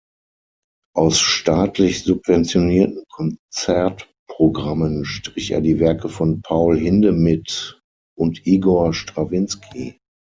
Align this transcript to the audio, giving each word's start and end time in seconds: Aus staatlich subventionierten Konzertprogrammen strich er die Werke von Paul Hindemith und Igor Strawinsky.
Aus 0.95 1.19
staatlich 1.19 2.01
subventionierten 2.03 3.03
Konzertprogrammen 3.07 5.05
strich 5.05 5.51
er 5.51 5.61
die 5.61 5.79
Werke 5.79 6.09
von 6.09 6.41
Paul 6.41 6.75
Hindemith 6.79 7.79
und 8.17 8.47
Igor 8.47 8.95
Strawinsky. 8.95 9.99